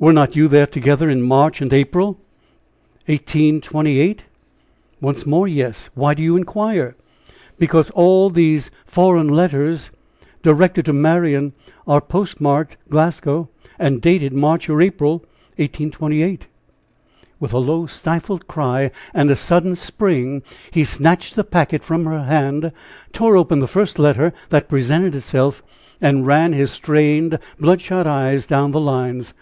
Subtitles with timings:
[0.00, 2.14] "Were not you there together in March and April,
[3.04, 4.24] 182?"
[5.02, 5.90] "Once more, yes!
[5.94, 6.96] Why do you inquire?"
[7.58, 9.90] "Because all these foreign letters
[10.40, 11.52] directed to Marian
[11.86, 15.18] are postmarked Glasgow, and dated March or April,
[15.58, 16.46] 182."
[17.38, 22.24] With a low, stifled cry, and a sudden spring, he snatched the packet from her
[22.24, 22.72] hand,
[23.12, 25.62] tore open the first letter that presented itself,
[26.00, 29.34] and ran his strained, bloodshot eyes down the lines.